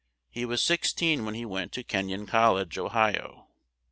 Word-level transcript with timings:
He 0.31 0.45
was 0.45 0.63
six 0.63 0.93
teen 0.93 1.25
when 1.25 1.35
he 1.35 1.45
went 1.45 1.71
to 1.73 1.83
Ken 1.83 2.09
yon 2.09 2.25
Col 2.25 2.53
lege, 2.55 2.79
Ohio. 2.79 3.49